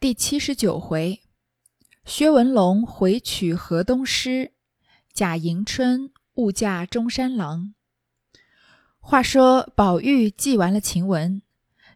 [0.00, 1.20] 第七十九回，
[2.06, 4.54] 薛文龙回取河东狮，
[5.12, 7.74] 贾迎春误嫁中山狼。
[8.98, 11.42] 话说宝玉记完了晴雯，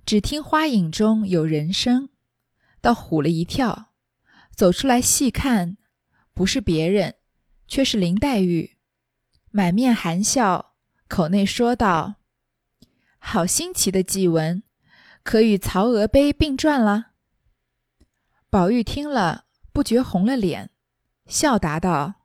[0.04, 2.11] 只听花影中有人声，
[2.82, 3.95] 倒唬了一跳，
[4.55, 5.79] 走出来细看，
[6.34, 7.14] 不是别人，
[7.66, 8.77] 却是林黛玉，
[9.50, 10.75] 满面含笑，
[11.09, 12.16] 口内说道
[13.18, 14.62] ：“好新奇的祭文，
[15.23, 17.12] 可与曹娥碑并传了。”
[18.55, 20.70] 宝玉听了，不觉红了脸，
[21.27, 22.20] 笑答道：“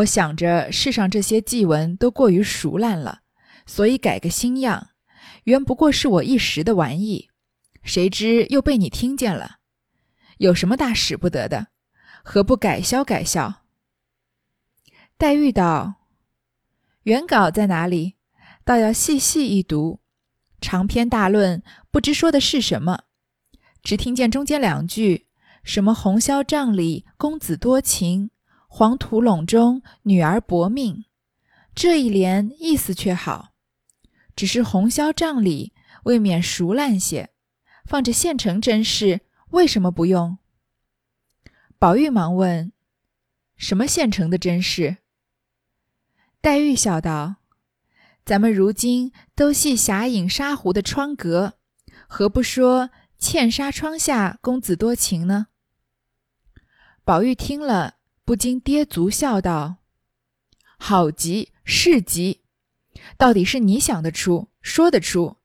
[0.00, 3.20] 我想着世上这些祭文都过于熟烂了，
[3.66, 4.92] 所以改个新样。
[5.42, 7.28] 原不过是我一时的玩意，
[7.82, 9.58] 谁知又被你听见了。
[10.38, 11.66] 有什么大使不得的？
[12.22, 13.56] 何不改消改消？”
[15.18, 15.96] 黛玉道
[17.04, 18.14] ：“原稿在哪里？
[18.64, 20.00] 倒要细细一读，
[20.62, 23.00] 长篇大论，不知说的是什么。”
[23.84, 25.26] 只听见中间两句，
[25.62, 28.30] 什么“红绡帐里公子多情，
[28.66, 31.04] 黄土垄中女儿薄命”，
[31.76, 33.52] 这一联意思却好，
[34.34, 35.74] 只是“红绡帐里”
[36.04, 37.28] 未免熟烂些，
[37.84, 40.38] 放着现成真事，为什么不用？
[41.78, 42.72] 宝玉忙问
[43.58, 44.96] ：“什么现成的真事？”
[46.40, 47.36] 黛玉笑道
[48.24, 51.58] ：“咱们如今都系霞影纱湖的窗格，
[52.08, 52.88] 何不说？”
[53.24, 55.46] 茜纱窗下，公子多情呢。
[57.04, 59.78] 宝玉听了，不禁跌足笑道
[60.76, 62.42] ：“好极，是极！
[63.16, 65.38] 到底是你想得出，说得出，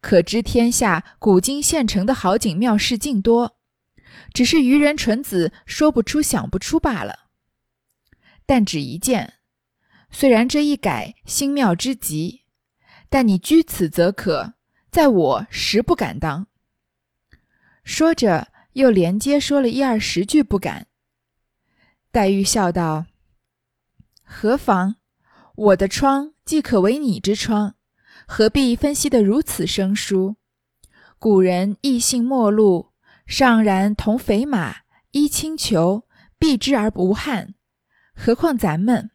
[0.00, 3.58] 可知天下古今现成的好景妙事尽多，
[4.32, 7.30] 只是愚人蠢子说不出、想不出罢了。
[8.46, 9.34] 但只一件，
[10.12, 12.42] 虽然这一改新妙之极，
[13.10, 14.54] 但你居此则可，
[14.92, 16.46] 在我实不敢当。”
[17.86, 20.88] 说着，又连接说了一二十句不敢。
[22.10, 23.06] 黛玉笑道
[24.26, 24.96] ：“何妨？
[25.54, 27.76] 我的窗既可为你之窗，
[28.26, 30.34] 何必分析得如此生疏？
[31.20, 32.90] 古人异性陌路，
[33.24, 34.78] 尚然同肥马，
[35.12, 36.08] 依轻裘，
[36.40, 37.54] 避之而无憾。
[38.16, 39.12] 何况咱们？”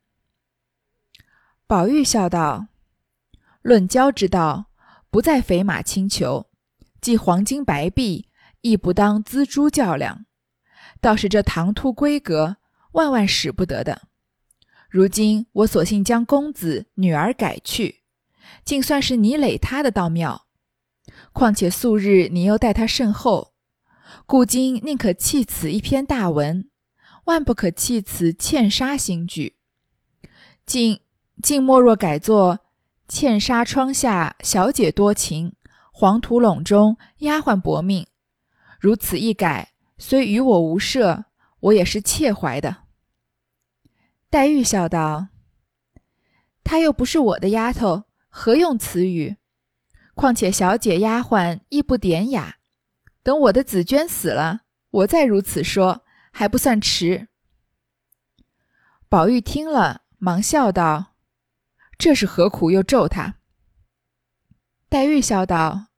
[1.67, 2.67] 宝玉笑道
[3.61, 4.67] ：“论交之道，
[5.09, 6.47] 不在肥马轻裘，
[7.01, 8.27] 即黄金白璧。”
[8.61, 10.25] 亦不当锱铢较量，
[10.99, 12.57] 倒是这唐突规格，
[12.93, 14.03] 万万使不得的。
[14.89, 18.01] 如今我索性将公子女儿改去，
[18.63, 20.47] 竟算是你累他的道妙。
[21.33, 23.53] 况且素日你又待他甚厚，
[24.25, 26.69] 故今宁可弃此一篇大文，
[27.25, 29.55] 万不可弃此茜纱新句。
[30.65, 30.99] 竟
[31.41, 32.59] 竟莫若改作
[33.07, 35.55] 茜纱窗下小姐多情，
[35.91, 38.05] 黄土垄中丫鬟薄命。
[38.81, 41.25] 如此一改，虽与我无涉，
[41.59, 42.77] 我也是切怀的。
[44.27, 45.27] 黛玉笑道
[46.65, 49.37] ：“她又不是我的丫头，何用此语？
[50.15, 52.55] 况且小姐丫鬟亦不典雅。
[53.21, 57.27] 等我的紫娟死了，我再如此说，还不算迟。”
[59.07, 61.13] 宝玉听了，忙笑道
[61.99, 63.35] ：“这是何苦又咒他？”
[64.89, 65.89] 黛玉笑道：“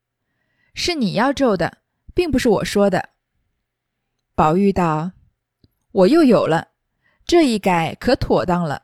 [0.75, 1.77] 是你要咒的。”
[2.13, 3.09] 并不是我说的。
[4.35, 5.11] 宝玉道
[5.91, 6.69] ：“我又有了，
[7.25, 8.83] 这一改可妥当了。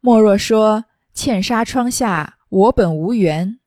[0.00, 3.58] 莫若说茜纱窗下我本无缘，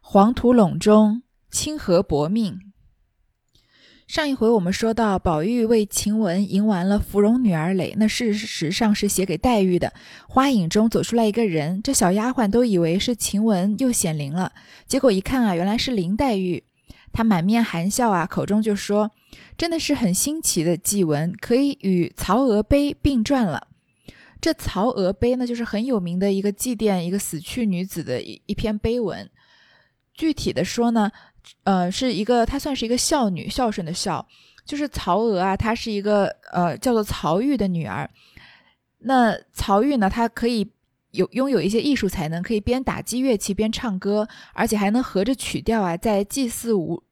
[0.00, 2.60] 黄土垄中清河薄命。”
[4.06, 9.92] 上一回我们说到，宝玉为晴雯迎完了芙蓉女儿蕾，那事实上是写给黛玉的。
[10.28, 14.52] 花影中走出来一个人，这小丫鬟都以为是晴雯又显灵了，
[14.86, 16.62] 结果一看啊，原来是林黛玉。
[17.16, 19.10] 他满面含笑啊，口中就说
[19.56, 23.68] ：“真的是很新奇的祭文，可以与曹娥碑并传了。
[24.38, 29.30] 这曹娥碑呢，就是很有名的一个祭奠一个死去女子的一一篇碑文。
[30.12, 31.10] 具体的说呢，
[31.64, 34.28] 呃，是一个她算是一个孝女，孝顺的孝，
[34.66, 38.10] 就是曹娥啊，她是一个呃叫做曹玉的女儿。
[38.98, 40.70] 那曹玉呢，她可以
[41.12, 47.02] 有拥有一些艺术才能，可以边打击乐器边唱歌，而且还能合着曲调啊，在祭祀舞。”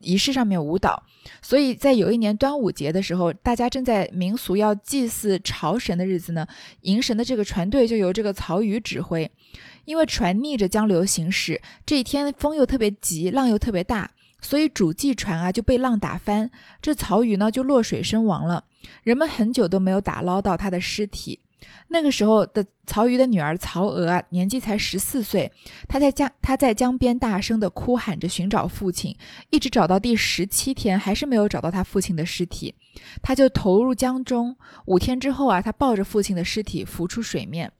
[0.00, 1.02] 仪式上面舞蹈，
[1.40, 6.46] 所以在有一年端午节的时候，大家正在民俗要祭祀朝神的日子呢，
[6.82, 9.30] 迎神的这个船队就由这个曹禺指挥。
[9.84, 14.10] 因为船逆着江流行驶，这一天风又特别急，浪又特别大，
[14.40, 16.50] 所以主祭船啊就被浪打翻，
[16.80, 18.64] 这曹禺呢就落水身亡了。
[19.02, 21.40] 人们很久都没有打捞到他的尸体，
[21.88, 25.50] 那个时候的曹禺的女儿曹娥啊，年纪才十四岁，
[25.88, 29.16] 她在江她在江边大声的哭喊着寻找父亲，
[29.50, 32.74] 一直找到第十七天，还是没有找到他父亲的尸体，
[33.22, 34.56] 她就投入江中。
[34.86, 37.72] 五天之后啊，她抱着父亲的尸体浮出水面。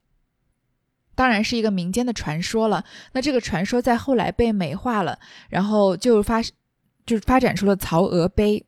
[1.15, 2.85] 当然是一个民间的传说了。
[3.12, 5.19] 那这个传说在后来被美化了，
[5.49, 6.41] 然后就发
[7.05, 8.65] 就发展出了曹娥碑。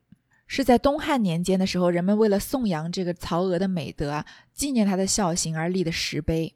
[0.54, 6.54] 是在东汉年间的时候，人们为了颂扬这个曹娥的美德啊，纪念她的孝行而立的石碑。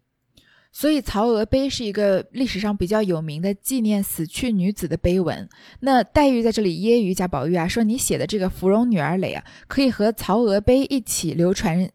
[0.71, 5.49] 所以曹娥碑是一个历史上比较有名的纪念死去女子的碑文。
[5.81, 11.89] 那黛玉在这里揶揄贾宝玉啊，说你写的这个芙蓉女儿诔啊，可以和曹娥碑一起流传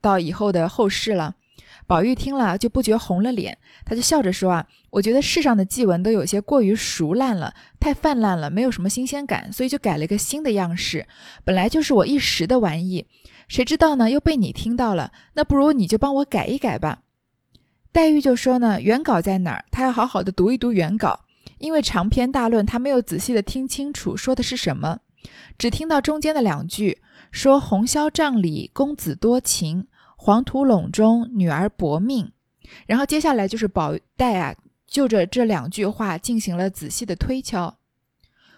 [0.00, 1.34] 到以后的后世了。
[1.88, 3.56] 宝玉听了就不觉红了脸，
[3.86, 11.06] 他就笑着说啊，我觉得世上的祭文都有些过于熟烂了，太泛滥了，没有什么新鲜感，所以就改了一个新的样式。
[11.44, 13.06] 本来就是我一时的玩意，
[13.48, 17.00] 谁知道呢又被你听到了，那不如你就帮我改一改吧。
[17.90, 19.64] 黛玉就说呢，原稿在哪儿？
[19.70, 21.20] 他要好好的读一读原稿，
[21.56, 24.98] 因为长篇大论他没有仔细的听清楚说的是什么，
[25.56, 27.00] 只听到中间的两句，
[27.32, 29.86] 说红绡帐里公子多情。
[30.20, 32.32] 黄土陇中女儿薄命，
[32.86, 34.54] 然后接下来就是宝黛啊，
[34.84, 37.78] 就着这两句话进行了仔细的推敲。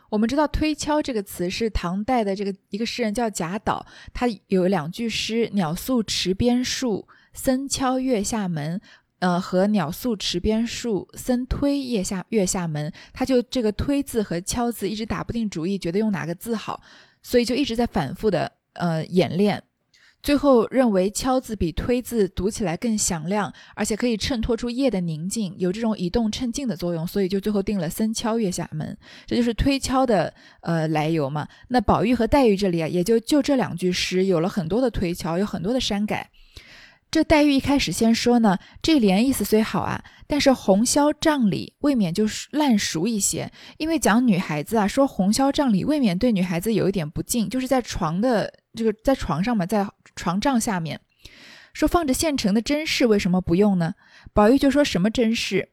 [0.08, 8.80] 我们知道“推敲”这个词是唐代的这个一个诗人叫贾岛，他有两句诗：“鸟宿池边树，僧敲月下门。”
[9.20, 16.82] 呃，和“鸟宿池边树，僧推月下月下门。”他就这个“推”字和“敲”字一直打不定主意，觉得用哪个字好，
[17.22, 19.62] 所以就一直在反复的呃演练。
[20.22, 28.96] 最后认为“敲”字比“推”字读起来更响亮，而且可以衬托出夜的宁静，有这种以动衬静的作用，所以就最后定了“僧敲月下门”，
[29.26, 31.48] 这就是推敲的呃来由嘛。
[31.68, 36.30] 那宝玉和黛玉这里啊，也就就这两句诗有了很多的推敲，有很多的删改。
[37.10, 49.84] 这黛玉一开始先说呢，这联意思虽好啊，但是红绡帐里未免就是烂熟一些，因为讲女孩子啊，说红绡帐里未免对女孩子有一点不敬，就是在床的这个在床上嘛，在
[50.20, 51.00] 床帐下面，
[51.72, 53.94] 说放着现成的针饰为什么不用呢？
[54.34, 55.70] 宝玉就说什么针饰？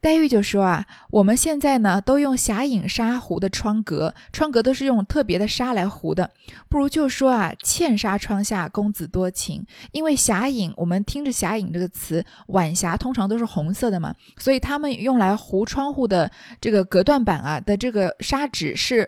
[0.00, 6.30] 黛玉就说啊，我们现在呢都用霞影纱糊的窗格，窗格都是用特别的纱来糊的，
[6.70, 9.66] 不如就说啊，茜纱窗下公子多情。
[9.92, 16.30] 因为霞影，我们听着霞影这个词，晚霞通常都是红色的嘛，所以他们用来糊窗户的
[16.62, 19.06] 这个隔断板啊的这个纱纸是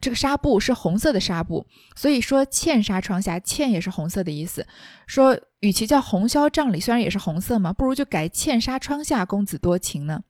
[0.00, 4.66] 这个纱布是红色的纱布，所以说茜纱窗下，茜也是红色的意思。
[5.06, 10.20] 说与其叫红绡帐里，虽然也是红色嘛，不如就改茜纱窗下公子多情呢。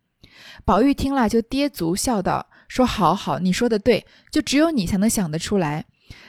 [0.64, 5.84] 宝玉听了就跌足笑道：“说好好，你说的对，就只有你才能想得出来。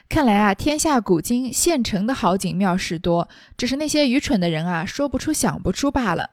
[0.09, 6.31] 看来啊，天下古今现成的好景妙事多，只是那些愚蠢的人啊，说不出、想不出罢了。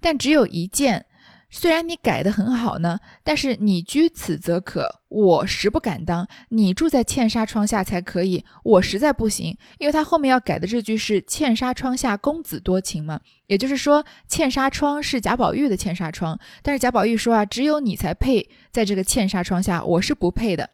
[0.00, 1.06] 但只有一件。”
[1.56, 6.26] 虽然你改得很好呢，但是你居此则可，我实不敢当。
[6.48, 9.56] 你住在茜纱窗下才可以，我实在不行。
[9.78, 20.70] 因为他后面要改的这句是“茜纱窗下公子多情”嘛，也就是说，茜纱窗是贾宝玉的茜纱窗，但是贾宝玉说啊，只有你才配在这个茜纱窗下，我是不配的。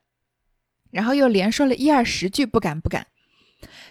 [0.90, 3.06] 然后又连说了一二十句不敢不敢。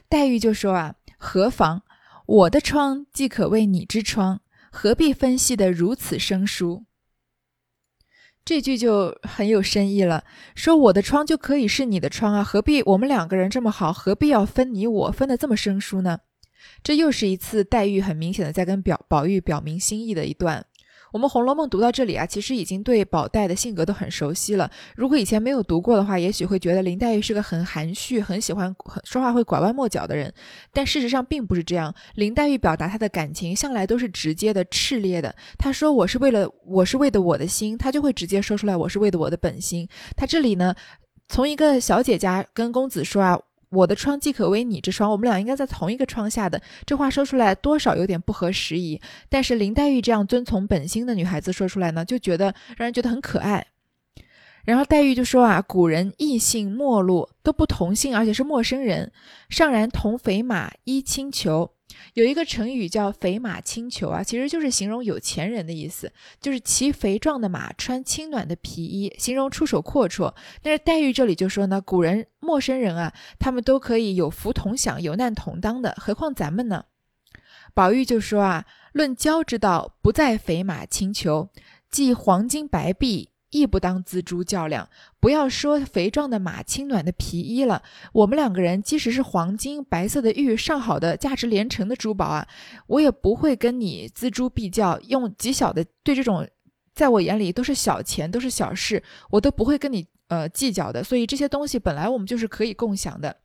[0.09, 1.83] 黛玉就说啊，何妨？
[2.25, 4.41] 我的窗即可为你之窗。
[4.71, 6.85] 何必分析的如此生疏？
[8.45, 10.23] 这句就很有深意了。
[10.55, 16.19] 说我的窗就可以是你的窗啊，何必我们两个人这么好，何必要分你我分的这么生疏呢？
[16.81, 20.65] 这又是一次黛玉很明显的在跟表宝玉表明心意的一段。
[21.11, 24.69] 我们《红楼梦》读到这里啊，其实已经对宝黛的性格都很熟悉了。
[24.95, 28.73] 如果以前没有读过的话，也许会觉得林黛玉是个很含蓄、很喜欢
[29.03, 30.31] 说话会拐弯抹角的人。
[30.71, 31.93] 但事实上并不是这样。
[32.15, 35.35] 林黛玉表达她的感情向来都是直接的、炽烈的。
[35.57, 40.75] 她说：“我是为了，我是为的我的心。”她就会直接说出来：“我是为的我的本心。”她这里呢，
[41.27, 43.39] 从一个小姐家跟公子说啊。
[43.69, 46.61] 我的窗即可为你之窗，我们俩应该在同一个窗下的。
[46.85, 48.99] 这话说出来多少有点不合时宜，
[49.29, 53.67] 但是林黛玉这样遵从本心的女孩子说出来呢，就觉得让人觉得很可爱。
[54.65, 59.11] 然后黛玉就说啊，古人异姓陌路都不同姓，而且是陌生人，
[59.49, 61.71] 尚然同肥马衣青裘。
[62.13, 70.33] 有一个成语叫“肥马轻裘”啊，其实就是形容有钱人的意思，就是骑肥壮的马，穿轻暖的皮衣，形容出手阔绰。
[70.61, 76.85] 但是黛玉这里就说呢，古人陌生人啊，他们都可以有福同享，有难同当的，何况咱们呢？
[77.73, 81.49] 宝玉就说啊，论交之道，不在肥马轻裘，
[81.89, 84.87] 即黄金白璧亦不当锱铢较量。
[85.19, 87.81] 不要说肥壮的马、轻暖的皮衣了，
[88.13, 92.47] 我们两个人即使是黄金、白色的玉、上好的、价值连城的珠宝啊，
[92.87, 94.99] 我也不会跟你锱铢必较。
[95.07, 96.47] 用极小的对这种，
[96.93, 100.07] 在我眼里都是小钱，都是小事，我都不会跟你。
[100.29, 103.35] 呃，计较的，所以这些东西本来我们就是可以共享的。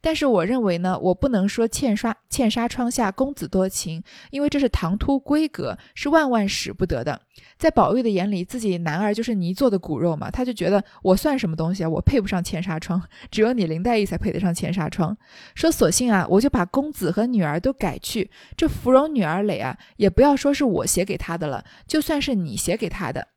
[0.00, 7.20] 但是我认为呢，我不能说茜刷茜纱窗下公子多情，因为这是唐突规格，是万万使不得的。
[7.56, 11.88] 在宝玉的眼里，自己男儿就是泥做的骨肉嘛，他就觉得我算什么东西啊？
[11.88, 15.16] 我配不上茜纱窗，只有你林黛玉才配得上茜纱窗。
[15.54, 23.28] 说索性啊，我就把公子和女儿都改去，这芙蓉女儿垒啊，也不要说是我写给他的了，就算是你写给他的。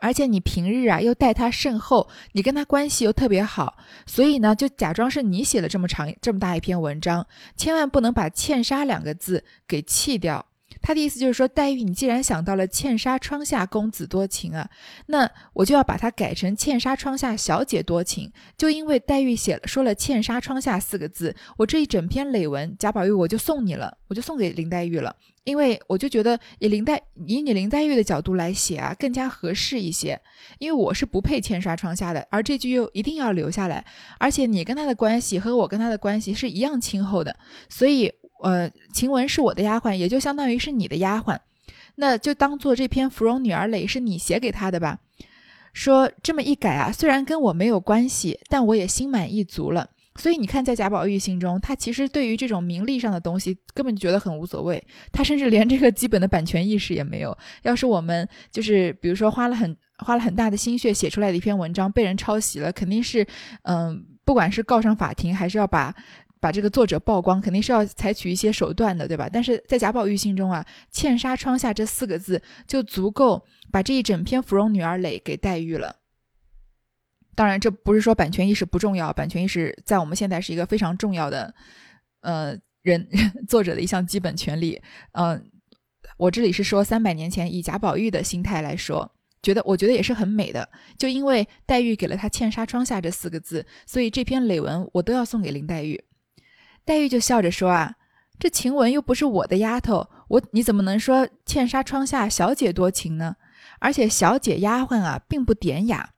[0.00, 3.76] 而且你平日啊又待他甚厚，你跟他关系又特别好，
[4.06, 7.26] 所以呢就假装是你写了这么长这么大一篇文章，
[7.56, 10.46] 千万不能把“欠杀”两个字给弃掉。
[10.82, 14.68] 他的意思就是说，黛玉，你既然想到了“茜纱窗下公子多情”啊，
[15.06, 18.32] 那我就要把它改成“茜纱窗下小姐多情”。
[18.56, 25.14] 就因为黛玉写了说了“茜纱窗下”四个字，我这一整篇累文，贾宝玉我就送你了，我就送给林黛玉了。
[25.44, 30.20] 因为我就觉得以林黛以你林黛玉的角度来写啊，更加合适一些。
[30.58, 33.84] 因为我是不配茜纱窗下的，而这句又一定要留下来。
[34.18, 37.36] 而且你跟他的关系和我跟他的关系是一样亲厚的，
[37.68, 38.10] 所以。
[38.42, 41.38] 呃，晴雯是我的丫鬟，也就相当于是你的丫鬟，
[41.96, 44.98] 那就当做这篇《芙蓉女儿诔》是你写给她的吧。
[45.72, 49.88] 说这么一改啊，虽然跟我没有关系，但我也心满意足了。
[50.16, 54.82] 所以你看，在贾宝玉心中，他其实对于这种名利上的东西根本觉得很无所谓，
[55.12, 57.36] 他甚至连这个基本的版权意识也没有。
[57.62, 63.24] 要是我们就是比如说花了很花了很大的心血写出来的一篇文章被人抄袭了，肯定是
[63.62, 65.94] 嗯，不管是告上法庭，还是要把。
[66.40, 69.28] 把这个作者曝光，肯定是要采取一些手段的，对吧？
[69.30, 75.96] 但是在贾宝玉心中啊，“茜纱窗下”这四个字就足够把这一整篇《芙蓉女儿诔》给黛玉了。
[77.34, 81.54] 当然，这不是说版权意识不重要，版权意识在我们现在是一个非常重要的，
[82.22, 83.06] 呃，人
[83.46, 84.80] 作者的一项基本权利。
[85.12, 85.50] 嗯，
[86.16, 89.10] 我这里是说三百年前以贾宝玉的心态来说，
[89.42, 90.68] 觉得我觉得也是很美的。
[90.98, 96.02] 就因为黛玉给了他“茜纱窗下”这四个字，所以这篇累文我都要送给林黛玉。
[96.90, 97.94] 黛玉就笑着说：“啊，
[98.36, 103.36] 这晴雯又不是我的丫头，我你怎么能说茜纱窗下小姐多情呢？
[103.78, 106.10] 而且小姐丫鬟啊，并不典雅，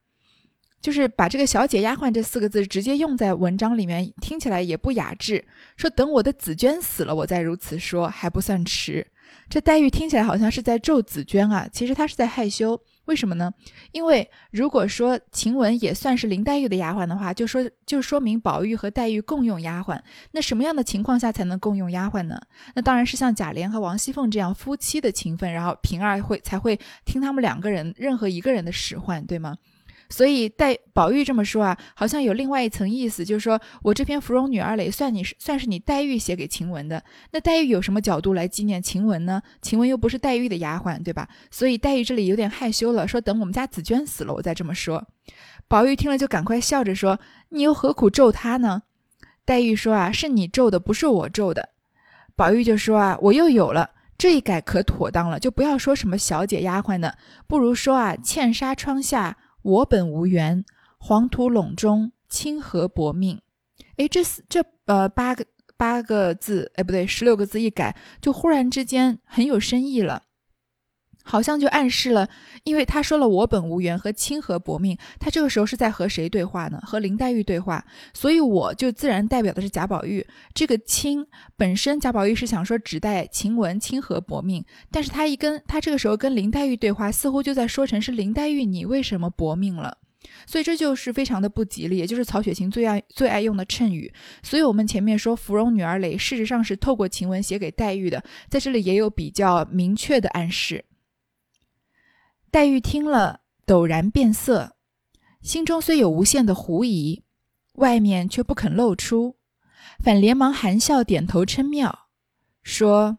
[0.81, 5.45] 就是把这个小姐丫鬟这四个字直接用在文章里面，听起来也不雅致。
[5.77, 9.07] 说等我的紫娟死了，我再如此说，还不算迟。
[9.51, 13.53] 这黛玉听起来好像是在咒紫娟啊，其实她是在害羞。”为什么呢？
[13.91, 20.01] 因为如果说晴雯也算是林黛玉的丫鬟的话，就说就说明宝玉和黛玉共用丫鬟。
[20.31, 22.41] 那什么样的情况下才能共用丫鬟呢？
[22.75, 29.57] 那当然是像贾琏和王熙凤这样夫妻的情分，然后平儿会才会听他们两个人任何一个人的使唤，对吗？
[30.13, 37.03] 所以黛宝玉这么说啊，好像有另外一层意思，就是说我这篇《芙蓉女儿诔》算你是算是你黛玉写给晴雯的。
[37.31, 39.41] 那黛玉有什么角度来纪念晴雯呢？
[39.63, 41.27] 晴雯又不是黛玉的丫鬟，对吧？
[41.51, 45.03] 所以黛玉这里有点害羞了，说等我们家紫娟死了，我再这么说。
[45.67, 48.83] 宝玉听了就赶快笑着说：“你又何苦咒她呢？”
[49.47, 51.71] 黛玉说：“啊，是你咒的，不是我咒的。”
[52.37, 53.89] 宝玉就说：“啊，我又有了
[54.19, 57.17] 这一改，可妥当了，就不要说什么小姐丫鬟的，
[57.47, 60.65] 不如说啊，茜纱窗下。”我本无缘，
[60.99, 63.41] 黄土垄中，清河薄命。
[63.97, 70.25] 哎，这四这呃八个八个字，哎不对，十六个字一改，就忽然之间很有深意了，
[71.23, 72.29] 好像就暗示了，
[72.65, 76.81] 因为他说了我本无缘和清河薄命，他这个时候是在和谁对话呢？
[76.83, 80.27] 和林黛玉对话，所以我就自然代表的是贾宝玉。
[80.55, 81.27] 这个清
[81.57, 89.99] 本身贾宝玉是想说指代晴雯清河薄命，但是他一跟他这个时候跟林黛玉对话，似乎就在说成是林黛玉你为什么薄命了？
[90.47, 94.13] 所以这就是非常的不吉利，也就是曹雪芹最爱最爱用的衬语。
[94.43, 100.85] 所以我们前面说《芙蓉女儿诔》事实上是透过晴雯写给黛玉的，在这里也有比较明确的暗示。
[102.53, 104.77] 黛玉听了，陡然变色，
[105.41, 107.23] 心中虽有无限的狐疑，
[107.77, 109.37] 外面却不肯露出，
[109.99, 112.09] 反连忙含笑点头称妙，
[112.63, 113.17] 说：“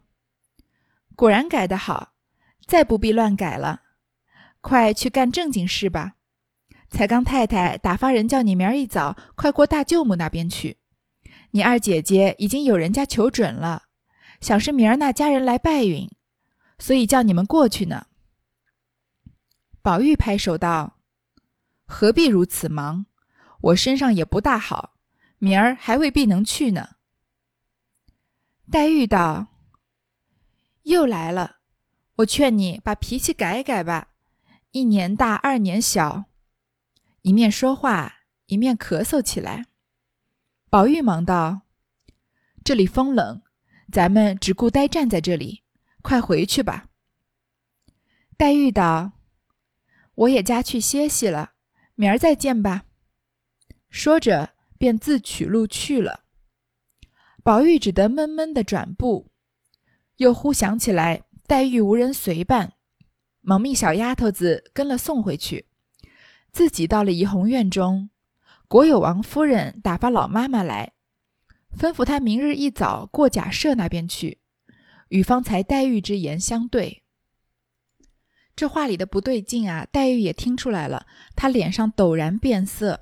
[1.16, 2.12] 果然改得好，
[2.64, 3.82] 再不必乱改了，
[4.60, 6.14] 快去干正经事吧。”
[6.88, 10.76] 才刚太太打发人叫你明儿一早快过大舅母那边去，
[11.50, 13.86] 你二姐姐已经有人家求准了，
[14.40, 16.08] 想是明儿那家人来拜允，
[16.78, 18.06] 所以叫你们过去呢。
[19.84, 20.98] 宝玉拍手道
[21.84, 23.04] ：“何必如此忙？
[23.60, 24.94] 我身上也不大好，
[25.36, 26.96] 明儿还未必能去呢。”
[28.72, 29.48] 黛玉道
[30.84, 31.58] ：“又来了，
[32.14, 34.08] 我劝你把脾气改改吧。”
[34.72, 36.24] 一年大二年小。”
[37.20, 39.66] 一面说话，一面咳嗽起来。
[40.70, 41.60] 宝玉忙道
[42.64, 43.42] ：“这里风冷，
[43.92, 45.62] 咱们只顾呆站在这里，
[46.00, 46.88] 快回去吧。”
[48.38, 49.12] 黛玉道
[50.14, 51.52] ：“我也家去歇息了，
[51.94, 52.84] 明儿再见吧。”
[53.88, 56.24] 说着，便自取路去了。
[57.42, 59.30] 宝玉只得闷闷的转步，
[60.16, 62.72] 又忽想起来黛玉无人随伴，
[63.40, 65.68] 忙命小丫头子跟了送回去。
[66.50, 68.10] 自己到了怡红院中，
[68.66, 70.94] 果有王夫人打发老妈妈来，
[71.78, 74.40] 吩咐她明日一早过贾赦那边去，
[75.08, 77.03] 与方才黛玉之言相对。
[78.56, 83.00] 这话里的不对劲啊，黛玉也听出来了，她脸上陡然变色。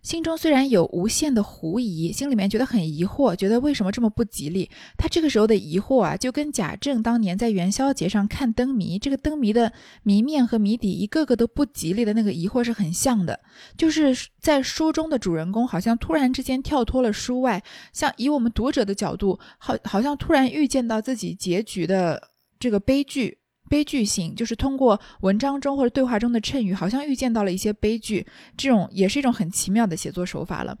[0.00, 4.70] 心中虽然有无限的狐疑，心里面觉得很疑惑，觉得为什么这么不吉利？
[4.96, 9.72] 他这个时候的疑惑啊，就跟贾政当年在元宵节上看灯谜，这个灯谜的
[10.04, 13.38] 谜面和谜底一个个都不吉利的那个疑惑是很像的。
[13.76, 17.62] 就是在书中的主人公好像突然之间跳脱了书外，
[17.92, 23.38] 像以我们读者的角度，好好像突然预见到自己结局的这个悲剧。
[23.68, 30.76] 悲剧性就是通过文章中或者对话中的衬语，好像预见到了一些悲剧，这种也是一种很奇妙的写作手法了。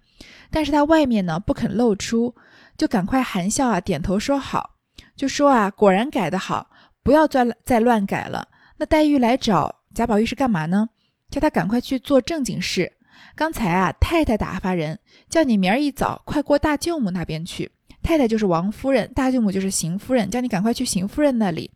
[0.50, 2.34] 但是他外面呢不肯露出，
[2.76, 4.70] 就赶快含笑啊点头说好，
[5.14, 6.68] 就说啊果然改得好，
[7.02, 8.48] 不要再再乱改了。
[8.76, 10.88] 那黛玉来找贾宝玉是干嘛呢？
[11.30, 12.90] 叫他赶快去做正经事。
[13.34, 17.70] 刚才啊太太打发人叫你明儿一早快过大舅母那边去。
[18.00, 21.70] 太太就是王夫人，大舅母就是邢夫人，叫你赶快去邢夫人那里。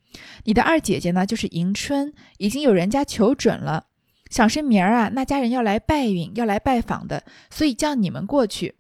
[0.44, 3.86] 你的二姐姐呢，就是迎春，已经有人家求准了，
[4.30, 8.74] 想是明儿啊，那家人要来拜允，要来拜访的，所以叫你们过去。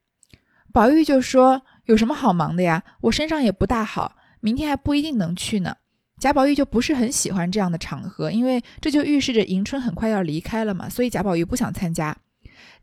[0.72, 2.82] 宝玉就说：“有什么好忙的呀？
[3.02, 5.76] 我身上也不大好，明天还不一定能去呢。”
[6.18, 12.16] 贾宝玉就不是很喜欢这样的场合，因为这就预示着迎春很快要离开了嘛，所以贾宝玉不想参加。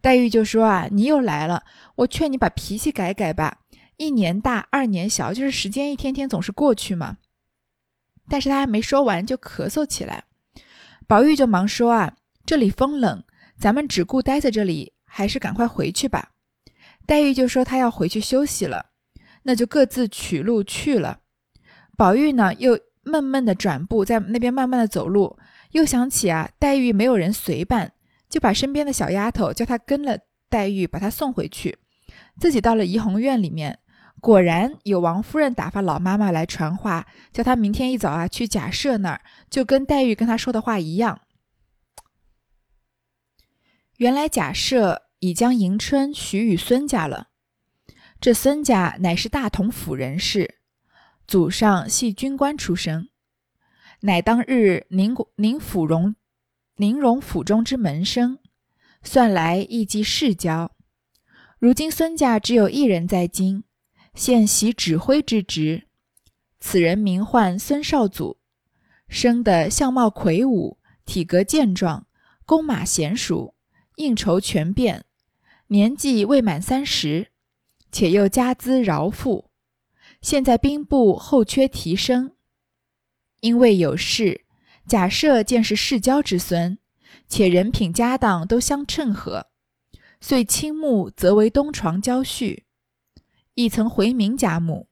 [0.02, 1.64] 黛玉就说：“啊，你又来了，
[1.96, 3.60] 我劝你把脾气改改吧。”
[3.98, 7.18] 一年大，二年小，就是时间一天天总是过去嘛。
[8.30, 10.24] 但是他还没说完，就咳嗽起来。
[11.08, 13.24] 宝玉就忙说：“啊，这里风冷，
[13.58, 16.30] 咱们只顾待在这里，还是赶快回去吧。”
[17.08, 18.86] 黛玉就说：“她要回去休息了。”
[19.44, 21.20] 那就各自取路去了。
[21.98, 25.38] 宝玉呢，又闷闷的转步，在那边慢慢的走路。
[25.72, 27.94] 又想起啊，黛玉没有人随伴，
[28.30, 30.18] 就把身边的小丫头叫她跟了
[30.50, 31.78] 黛玉，把她送回去。
[32.40, 33.80] 自己到了怡红院里面。
[34.22, 41.22] 果然有王夫人打发老妈妈来传话，叫她明天一早啊去贾赦那儿，就跟黛玉跟他说的话一样。
[43.98, 47.28] 原来贾赦已将迎春许与孙家了，
[48.20, 50.56] 这孙家乃是大同府人士，
[51.26, 53.10] 祖上系军官出身，
[54.02, 56.16] 乃当日宁宁府荣
[56.76, 58.40] 宁荣府中之门生，
[59.04, 60.72] 算来亦即世交。
[61.58, 63.64] 如今孙家只有一人在京。
[64.14, 65.88] 现袭指挥之职，
[66.60, 68.38] 此人名唤孙少祖，
[69.08, 72.08] 生得相貌魁梧，体格健壮，
[72.46, 73.56] 弓马娴熟，
[73.96, 75.06] 应酬全变，
[75.68, 77.32] 年纪未满三十，
[77.92, 79.50] 且又家资饶富，
[80.22, 82.36] 现在兵部后缺提升，
[83.40, 84.46] 因为有事，
[84.86, 86.78] 假设见是世交之孙，
[87.28, 89.48] 且人品家当都相称合，
[90.20, 92.64] 遂倾慕则为东床交婿。
[93.56, 94.88] 亦曾回明贾母，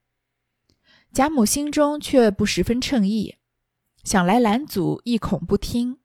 [1.13, 3.35] 贾母心中却不十分称意，
[4.03, 5.99] 想来拦阻亦恐不听。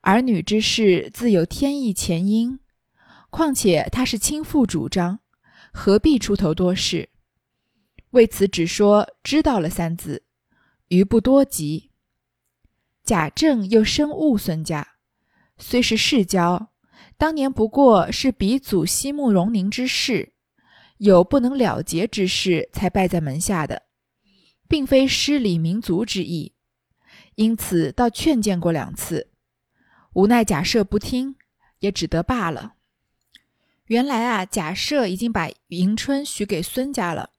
[0.00, 2.60] 儿女之事自有天意前因，
[3.30, 5.20] 况且他是亲父主张，
[5.72, 7.10] 何必出头多事？
[8.10, 10.24] 为此只说知道了三字，
[10.88, 11.90] 余不多及。
[13.04, 14.94] 贾政又深恶孙家，
[15.58, 16.72] 虽是世交，
[17.16, 20.32] 当年不过是鼻祖西慕容宁之事。
[20.98, 23.82] 有不能了结之事，才拜在门下的，
[24.68, 26.54] 并非失礼民族之意，
[27.34, 29.30] 因此倒劝谏过两次，
[30.14, 31.36] 无奈贾赦不听，
[31.80, 32.74] 也只得罢了。
[33.86, 37.30] 原来啊，贾赦已经把迎春许给孙家了。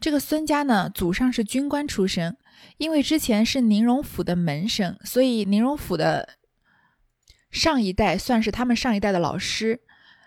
[0.00, 2.36] 这个孙家呢，祖上是军官出身，
[2.76, 6.36] 因为之前是宁荣府的门生，所以宁荣府的
[7.50, 9.80] 上一代算是他们上一代的老师，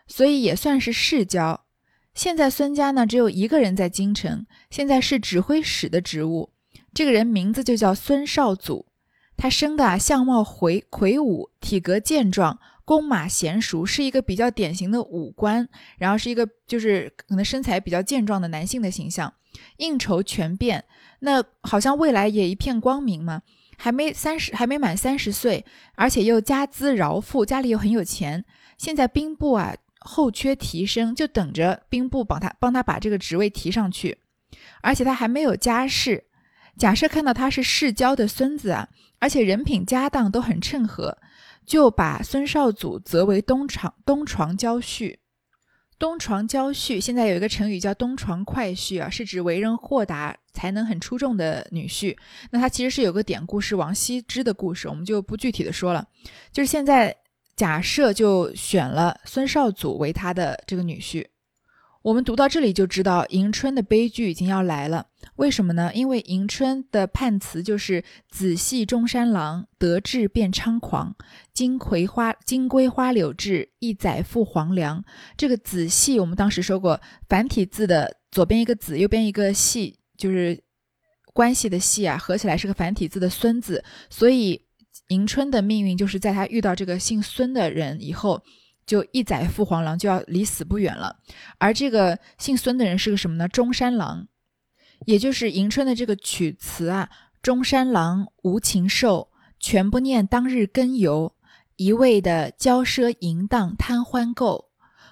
[0.08, 1.67] 所以也算是世交。
[2.18, 6.50] 现在孙家呢只有一个人在京城，现在是指挥使的职务。
[6.92, 8.88] 这个人名字就叫孙少祖，
[9.38, 19.32] 他生的啊相貌魁魁梧，体格健壮，弓马娴熟，是一个比较典型的武官，然后是一个就是可能身材比较健壮的男性的形象，
[19.78, 20.86] 应酬全变，
[21.20, 23.44] 那好像未来也一片光明嘛。
[23.78, 28.44] 还没三十，还没满三十岁，而且又家资饶富，家里又很有钱。
[28.76, 29.76] 现在兵部啊
[30.08, 34.18] 后缺提升，就等着兵部帮他帮他把这个职位提上去。
[34.82, 36.24] 而且他还没有家世。
[36.78, 38.88] 假设看到他是世交的孙子啊，
[39.20, 41.18] 而且人品家当都很称和，
[41.66, 45.18] 就把孙少祖择为东床东床交婿。
[46.00, 52.16] 东床交婿，现在有一个成语叫东床快婿啊，是指为人豁达、才能很出众的女婿。
[52.52, 56.08] 那他其实是有个典故，是王羲之的故事，我们就不具体的说了。
[56.52, 57.14] 就是现在
[57.58, 61.26] 假设就选了孙少祖为他的这个女婿。
[62.04, 65.08] 我们读到这里就知道迎春的悲剧已经要来了。
[65.36, 65.92] 为什么呢？
[65.94, 71.14] 因为迎春的判词就是“子系中山狼，得志便猖狂。
[71.52, 75.04] 金葵花金龟花柳志，一载赴黄粱。”
[75.36, 80.64] 这个“子系”我们当时说过，繁体字的左边一个“子”，右边一个“系”，就是
[81.34, 83.84] 关系的“系”啊，合起来是个繁体字的“孙”字。
[84.10, 84.62] 所以
[85.08, 88.44] 迎春的命运就是在他遇到这个姓孙的人以后。
[88.86, 91.18] 就一载父黄狼，就要离死不远了。
[91.58, 93.46] 而这个姓孙的人是个什么呢？
[93.46, 94.30] 中山狼，
[95.06, 97.10] 也就是迎春的这个曲词啊。
[97.42, 101.36] 中山狼无情兽，全不念当日根由。
[101.76, 104.68] 一味的骄奢淫荡贪欢垢，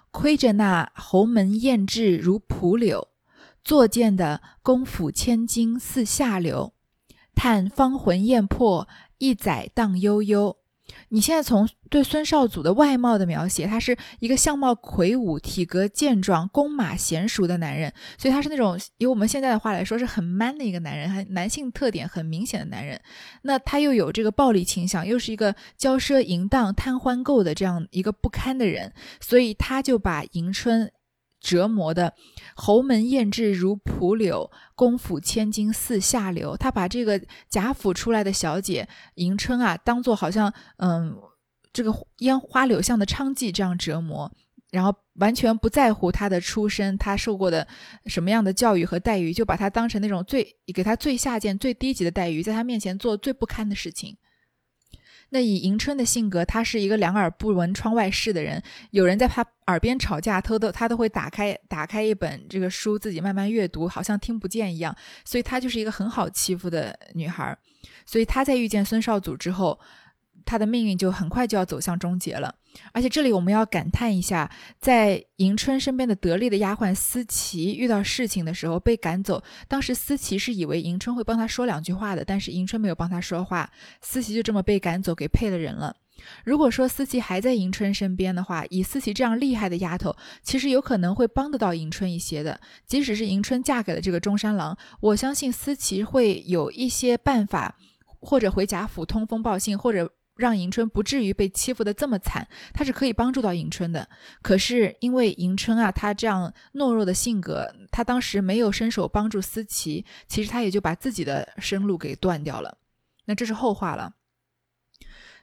[0.10, 3.10] 亏着那侯门艳质如蒲柳，
[3.62, 6.71] 作贱的公府千金似下流。
[7.36, 10.58] 叹芳魂艳魄，一载荡悠悠。
[11.10, 23.01] 你现在从对孙少祖的外貌的描写，他是一个相貌魁梧、体格健壮、弓马娴熟的男人，所以他是那种以我们现在的话来说是很 man 的一个男人，很男性特点很明显的男人。
[23.41, 30.91] 那他又有这个暴力倾向，又是一个骄奢淫荡、贪欢购的这样一个不堪的人，所以他就把迎春。
[31.45, 32.12] 折磨的
[32.55, 36.58] 侯门艳质如蒲柳，公府千金似下流。
[36.58, 41.15] 他把这个贾府出来的小姐迎春啊，当做好像嗯
[41.71, 44.31] 这个烟花柳巷的娼妓这样折磨，
[44.71, 47.67] 然后完全不在乎她的出身，她受过的
[48.08, 54.17] 什么样的教育和待遇，就把她当成那种最给她最下贱、最低级的待遇，在她面前做最不堪的事情。
[55.35, 58.63] 那以迎春的性格，她是一个两耳不闻窗外事的人。
[58.91, 64.95] 有人在她耳边吵架，偷偷她都会打开打开一本这个书，自己慢慢阅读，好像听不见一样。
[65.25, 67.53] 所以她就是一个很好欺负的女孩。
[68.05, 69.77] 所以她在遇见孙少祖之后。
[70.45, 72.53] 他的命运就很快就要走向终结了，
[72.93, 85.95] 而且这里我们要感叹一下，在迎春身边的得力的丫鬟思琪遇到事情的时候被赶走，当时思琪是以为迎春会帮他说两句话的，但是迎春没有帮他说话，思琪就这么被赶走，给配了人了。
[86.45, 92.60] 如果说思琪还在迎春身边的话，以思琪这样厉害的丫头，其实有可能会帮得到迎春一些的。
[92.86, 97.75] 即使是迎春嫁给了这个中山狼，我相信思琪会有一些办法，
[98.19, 100.12] 或者回贾府通风报信，或者。
[100.35, 104.07] 让迎春不至于被欺负的这么惨，他是可以帮助到迎春的。
[104.41, 112.77] 可是因为迎春啊，她这样懦弱的性格，她当时没有伸手帮助思琪，其实她也就把自己的生路给断掉了。
[113.25, 114.13] 那这是后话了。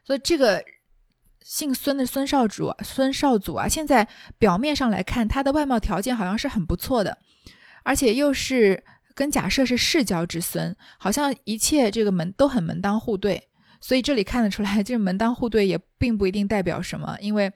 [0.05, 0.63] 所以这个
[1.41, 4.07] 姓孙的孙少主、孙少祖啊，现在
[4.39, 7.17] 表面上来看，他的外貌条件好像是很不错的，
[7.83, 13.49] 而且又是跟假设是世交之孙，好像一切这个门都很门当户对。
[13.83, 17.53] 所以这里看得出来， 这门当户对也并不一定代表什么，因为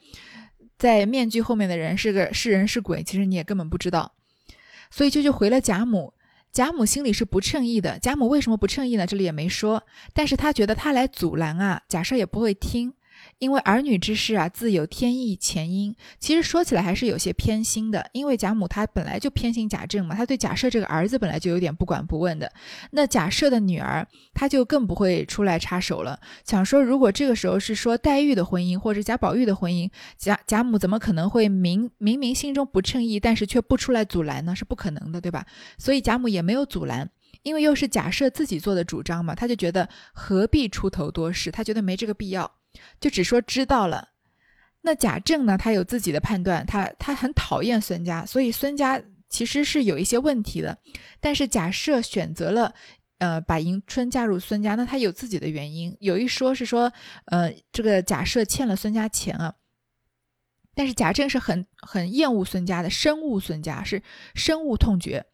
[0.77, 4.13] 在面具后面的人是个是人是鬼，其实你也根本不知道。
[4.91, 6.13] 所以舅舅回了贾母，
[6.53, 7.99] 贾母心里是不称意的。
[7.99, 9.07] 贾母为什么不称意呢？
[9.07, 12.93] 这里也没说，但是他觉得他来阻拦啊，贾赦也不会听。
[13.39, 15.95] 因为儿女之事啊，自有天意前因。
[16.19, 22.51] 其实说起来还是有些偏心的，因为贾母她本来就偏心贾政嘛，她对贾赦这个儿子本来就有点不管不问的。
[22.93, 26.19] 那贾赦的女儿，她就更不会出来插手了。
[26.45, 34.57] 想说，如果这个时候是说黛玉的婚姻，或者贾宝玉的婚姻，贾贾母怎么可能会明明明心中不称意，但是却不出来阻拦呢？
[34.57, 35.45] 是不可能的，对吧？
[35.77, 37.11] 所以贾母也没有阻拦，
[37.43, 42.51] 因为又是贾赦自己做的主张嘛，他就觉得何必出头多事，他觉得没这个必要。
[43.01, 44.09] 就只说知道了，
[44.83, 45.59] 那贾政呢？
[45.59, 50.79] 他有自己的判断，他他很讨厌孙家，所以孙家其实是有一些问题的。
[51.21, 52.75] 但是假设选择了，
[53.19, 55.97] 呃，把迎春嫁入孙家，那他有自己的原因。
[56.01, 56.93] 有一说是说，
[57.27, 59.55] 呃，这个假设欠了孙家钱啊。
[60.75, 64.03] 但是贾政是很很厌恶孙家的，深恶孙家，是
[64.35, 65.25] 深恶痛绝。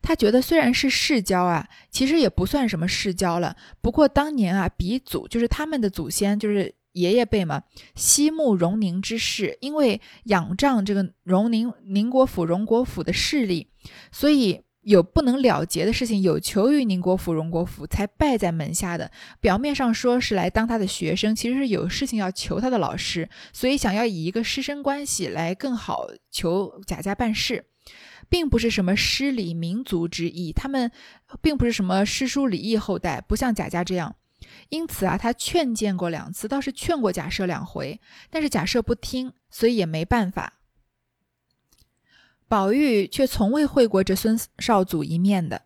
[0.00, 3.54] 他觉得虽然是世交啊，其实也不算什么世交了。
[3.82, 7.62] 不过当年啊，鼻祖就是他们的祖先，就是爷爷辈嘛，
[7.94, 13.68] 西慕荣宁之势，因为仰仗这个荣宁宁国府、荣国府的势力，
[14.10, 19.10] 所以有不能了结的事情，有求于宁国府、荣国府，才拜在门下的。
[19.40, 27.66] 表面上说是来当他的学生，其实是有事情要求他的老师，所以想要以一个师生关系来更好求贾家办事，
[28.28, 30.52] 并不是什么师礼民族之意。
[30.52, 30.90] 他们
[31.42, 34.14] 并不是什么诗书礼义后代，不像贾家这样。
[34.68, 40.60] 因此啊，他劝谏过两次，倒是劝过贾赦两回，但是贾赦不听，所以也没办法。
[42.48, 45.62] 宝玉却从未会过这孙少祖一面的，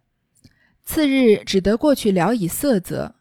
[0.83, 3.17] 次日只得过去聊以色泽，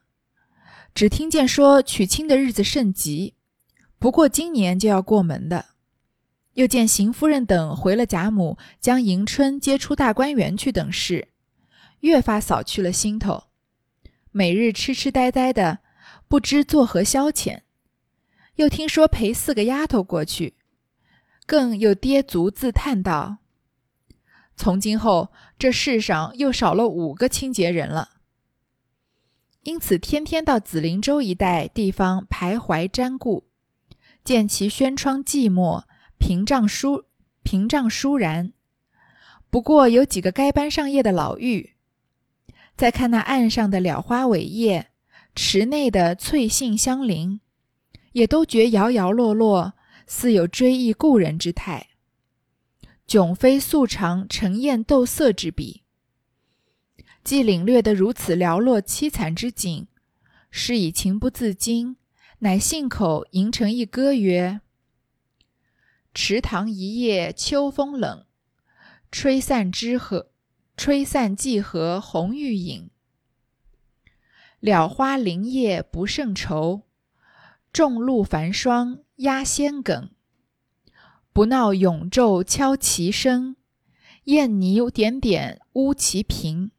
[0.94, 3.36] 只听见说娶亲的日子甚急，
[3.98, 5.66] 不过今年就要过门的。
[6.54, 11.30] 又见邢夫人等回了贾母将迎春接出大观园去等事，
[12.00, 13.49] 越发扫去了心头，
[14.32, 15.80] 每日痴痴呆呆的，
[16.28, 17.62] 不知作何消遣。
[18.56, 20.56] 又听说陪四个丫头过去，
[21.46, 23.38] 更又跌足自叹道。
[24.56, 28.10] 从今后，这世上又少了五个清洁人了。
[29.64, 33.46] 因此，天天到紫林洲一带地方徘徊瞻顾，
[34.24, 35.84] 见其轩窗寂寞，
[36.18, 37.06] 屏障疏
[37.44, 38.54] 屏障疏然。
[39.50, 41.72] 不过有几个该班上夜的老妪，
[42.80, 44.88] 再看那岸上的蓼花伟叶，
[45.36, 47.42] 池内的翠杏相邻，
[48.14, 49.74] 也都觉摇摇落落，
[50.08, 51.90] 似有追忆故人之态。
[53.06, 55.84] 迥非素常沉艳斗色之比，
[57.22, 59.88] 既领略得如此寥落凄惨之景，
[60.50, 61.98] 是以情不自禁，
[62.38, 64.62] 乃信口吟成一歌曰
[66.16, 68.24] ：“池塘一夜秋风冷，
[69.12, 70.29] 吹散枝荷，
[70.80, 72.90] 吹散芰荷红玉影。
[74.62, 76.84] 蓼花林叶不胜愁，
[77.74, 80.10] 众露繁霜压仙梗。”
[81.34, 83.58] 不闹永昼敲棋声，
[84.24, 86.72] 燕泥点点污其屏。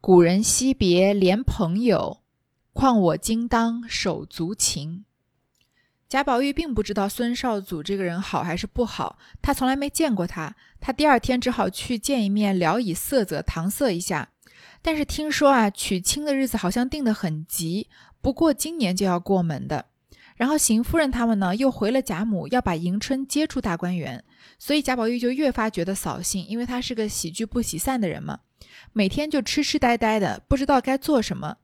[0.00, 2.22] 古人惜别怜朋友，
[2.72, 5.04] 况我今当手足情。
[6.08, 10.56] 贾宝玉并不知道孙少祖这个人好还是不好，他从来没见过他。
[10.80, 14.30] 他第二天只好去见一面，聊以色泽，搪塞一下。
[14.80, 17.88] 但是听说啊，娶亲的日子好像定得很急，
[18.22, 19.84] 不过今年就要过门的。
[20.36, 24.24] 然后邢夫人他们呢，又回了贾母，要把迎春接出大观园，
[24.58, 28.38] 所以贾宝玉就越发觉得扫兴，因为他是个喜聚不喜散的人嘛，
[28.94, 31.58] 每天就痴痴呆呆的，不知道该做什么。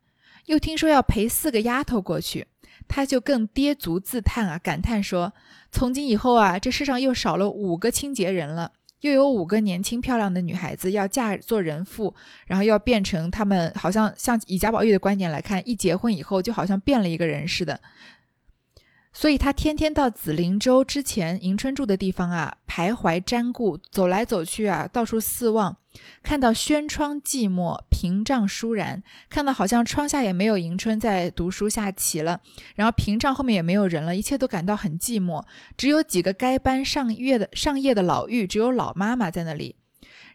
[0.46, 2.48] 又听说要陪四个丫头过去，
[2.88, 5.33] 他就更跌足自叹啊，感叹说：
[5.70, 12.14] 从今以后啊，这世上又少了五个清洁人了，又有五个年轻漂亮的女孩子要嫁做人妇，
[12.47, 17.81] 然后要变成他们，好像像以贾宝玉的观点来看，一结婚以后就好像变了一个人似的。
[19.16, 25.77] 所以他天天到紫菱洲之前迎春住的地方啊，徘徊瞻顾，走来走去啊，到处四望，
[26.22, 32.40] 看到轩窗寂寞，屏障疏然，看到好像窗下也没有迎春在读书下棋了，
[32.74, 35.44] 然后屏障后面也没有人了，一切都感到很寂寞，
[35.77, 39.77] 只有几个该班上月的上夜的老妪，只有老妈妈在那里。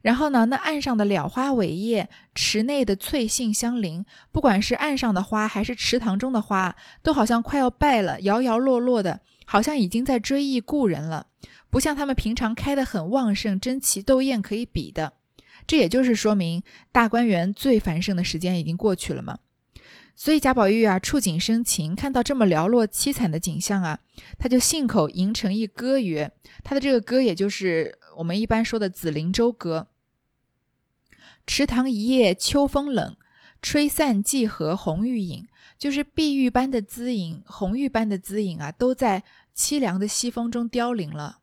[0.01, 11.27] 然后呢，那岸上的蓼花伟叶，池内的翠杏相邻，不管是岸上的花，还是池塘中的花，都好像快要败了，摇摇落落的，好像已经在追忆故人了，
[11.69, 15.13] 不像他们平常开得很旺盛，争奇斗艳可以比的。
[15.67, 19.37] 这也就是说明大观园最繁盛的时间已经过去了嘛。
[20.15, 23.99] 所以贾宝玉啊，触景生情，看到这么寥落凄惨的景象啊，
[24.37, 26.31] 他就信口吟成一歌曰：
[26.63, 29.87] 他的这个歌，也就是我们一般说的《紫菱洲歌》。
[31.47, 33.15] 池塘一夜秋风冷，
[33.61, 35.47] 吹散芰荷红玉影。
[35.77, 39.23] 就是碧玉般的姿影，红玉般的姿影啊，都在
[39.55, 41.39] 凄凉的西风中凋零了。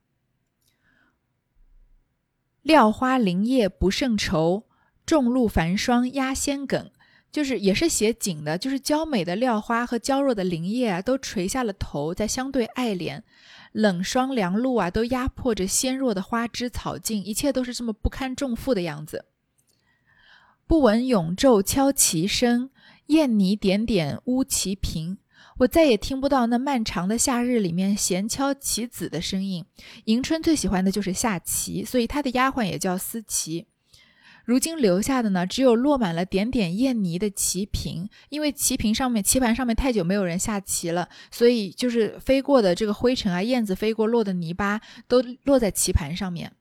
[2.61, 4.65] 料花林叶不胜愁，
[5.07, 6.91] 众露繁霜压仙梗。
[7.33, 13.23] 就是也是写景的，就是娇美的料花和娇弱的林叶啊，都垂下了头，在相对爱怜。
[13.77, 19.27] 冷霜凉露啊，都压迫着纤弱的花枝草茎，一切都是这么不堪重负的样子。
[20.67, 22.71] 不闻永昼敲棋声，
[23.09, 25.19] 燕泥点点乌其屏。
[25.59, 29.67] 我再也听不到那漫长的夏日里面闲敲棋子的声音。
[30.07, 33.67] 迎春最喜欢的就是下棋，所以她的丫鬟也叫思棋。
[34.47, 46.53] 如今留下的呢，只有落满了点点燕泥的棋屏，因为棋屏上面、棋盘上面太久没有人下棋了，所以就是飞过的这个灰尘啊，燕子飞过落的泥巴都落在棋盘上面。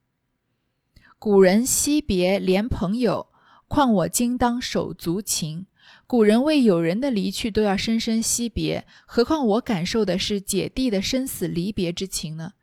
[1.20, 3.28] 古人惜别怜朋友。
[3.68, 5.66] 况我今当手足情，
[6.06, 12.54] 古人为友人的离去都要深深惜别，何况我感受的是姐弟的生死离别之情呢？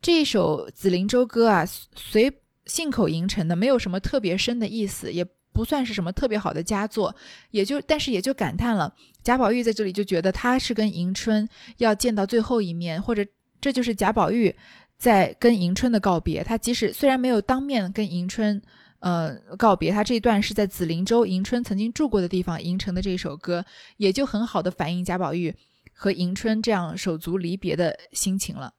[0.00, 2.30] 这一首《紫菱洲歌》啊，随
[2.66, 7.14] 信口吟沉的，没有什么特别深的意思，也不算是什么特别好的佳作，
[7.50, 11.48] 也就但是也就感叹了贾宝玉在这里就觉得他是跟迎春
[11.78, 13.24] 要见到最后一面，或者
[13.60, 14.54] 这就是贾宝玉
[14.96, 16.42] 在跟迎春的告别。
[16.42, 18.62] 他即使虽然没有当面跟迎春
[19.00, 23.64] 呃告别，他这一段是在紫菱洲迎春曾经住过的地方吟成的这首歌，
[23.96, 25.54] 也就很好的反映贾宝玉
[25.92, 28.72] 和迎春这样手足离别的心情了。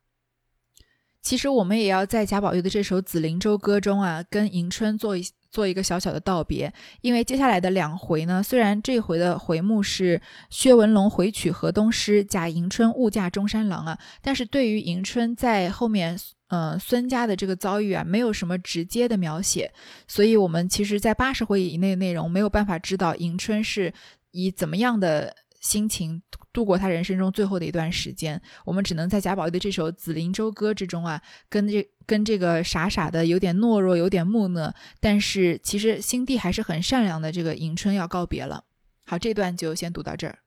[1.24, 6.72] 其实我们也要在贾宝玉的这首《紫菱洲歌》中啊，跟迎春做一做一个小小的道别。
[7.00, 19.72] 因为接下来的两回呢，虽然这回的回目是薛文龙回娶河东狮，贾迎春误嫁中山狼啊，但是对于迎春在后面，呃，孙家的这个遭遇啊，没有什么直接的描写，
[20.08, 23.94] 所以我们其实，在八十回以内的内容，没有办法知道迎春是
[24.32, 25.34] 以怎么样的。
[25.64, 26.22] 心情
[26.54, 38.64] 度过他人生中最后的一段时间，我们只能在贾宝玉的这首《紫菱洲歌》之中啊，跟这跟这个傻傻的、有点懦弱、有点木讷，但是其实心地还是很善良的这个迎春要告别了。
[39.06, 40.38] 好，这段就先读到这儿。